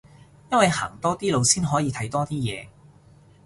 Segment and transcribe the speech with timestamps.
[0.51, 2.67] 因為行多啲路先可以睇多啲嘢